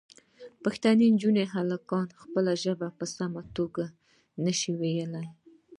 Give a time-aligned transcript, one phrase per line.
[0.63, 3.85] پښتنې نجونې او هلکان خپله ژبه په سمه توګه
[4.43, 5.27] نه شي ویلی.